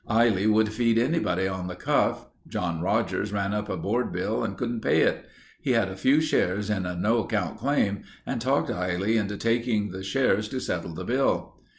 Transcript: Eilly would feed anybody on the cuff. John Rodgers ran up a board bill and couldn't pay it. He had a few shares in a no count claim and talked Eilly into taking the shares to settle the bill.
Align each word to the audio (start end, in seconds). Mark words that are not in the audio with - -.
Eilly 0.09 0.47
would 0.47 0.69
feed 0.73 0.97
anybody 0.97 1.47
on 1.47 1.67
the 1.67 1.75
cuff. 1.75 2.27
John 2.47 2.81
Rodgers 2.81 3.31
ran 3.31 3.53
up 3.53 3.69
a 3.69 3.77
board 3.77 4.11
bill 4.11 4.43
and 4.43 4.57
couldn't 4.57 4.81
pay 4.81 5.01
it. 5.01 5.27
He 5.61 5.73
had 5.73 5.89
a 5.89 5.95
few 5.95 6.19
shares 6.21 6.71
in 6.71 6.87
a 6.87 6.95
no 6.95 7.23
count 7.27 7.59
claim 7.59 8.01
and 8.25 8.41
talked 8.41 8.71
Eilly 8.71 9.15
into 9.15 9.37
taking 9.37 9.91
the 9.91 10.01
shares 10.01 10.49
to 10.49 10.59
settle 10.59 10.95
the 10.95 11.05
bill. 11.05 11.61